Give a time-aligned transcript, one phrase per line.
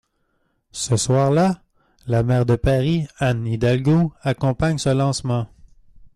[0.71, 1.61] Ce soir là,
[2.07, 5.45] la maire de Paris Anne Hidalgo accompagne ce lancement.